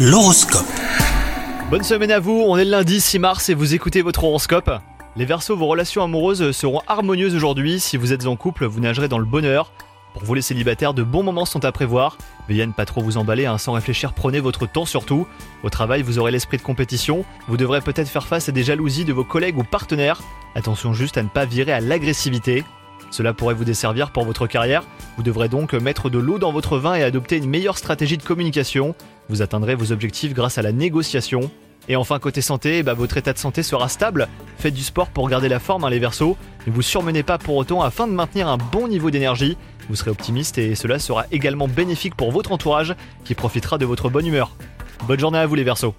[0.00, 0.64] L'horoscope.
[1.70, 4.70] Bonne semaine à vous, on est lundi 6 mars et vous écoutez votre horoscope.
[5.16, 7.80] Les Verseaux, vos relations amoureuses seront harmonieuses aujourd'hui.
[7.80, 9.72] Si vous êtes en couple, vous nagerez dans le bonheur.
[10.14, 12.16] Pour vous les célibataires, de bons moments sont à prévoir.
[12.48, 15.26] Veillez à ne pas trop vous emballer, hein, sans réfléchir, prenez votre temps surtout.
[15.64, 17.24] Au travail, vous aurez l'esprit de compétition.
[17.48, 20.20] Vous devrez peut-être faire face à des jalousies de vos collègues ou partenaires.
[20.54, 22.62] Attention juste à ne pas virer à l'agressivité.
[23.10, 24.84] Cela pourrait vous desservir pour votre carrière.
[25.16, 28.22] Vous devrez donc mettre de l'eau dans votre vin et adopter une meilleure stratégie de
[28.22, 28.94] communication.
[29.28, 31.50] Vous atteindrez vos objectifs grâce à la négociation.
[31.88, 34.28] Et enfin, côté santé, bah, votre état de santé sera stable.
[34.58, 36.36] Faites du sport pour garder la forme, hein, les versos.
[36.66, 39.56] Ne vous surmenez pas pour autant afin de maintenir un bon niveau d'énergie.
[39.88, 44.10] Vous serez optimiste et cela sera également bénéfique pour votre entourage qui profitera de votre
[44.10, 44.54] bonne humeur.
[45.06, 45.94] Bonne journée à vous, les versos.